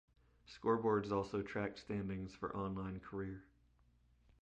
[0.47, 3.43] Scoreboards also track standings for online career.